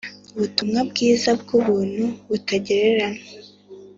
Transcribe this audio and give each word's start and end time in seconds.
ubutumwa 0.35 0.79
bwiza 0.89 1.29
bw’ubuntu 1.41 2.03
butagereranywa 2.29 3.21